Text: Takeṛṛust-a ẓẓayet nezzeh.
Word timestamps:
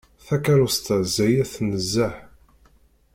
Takeṛṛust-a 0.25 0.95
ẓẓayet 1.05 1.53
nezzeh. 1.67 2.15